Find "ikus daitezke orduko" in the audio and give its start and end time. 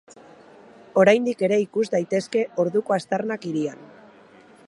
1.65-2.97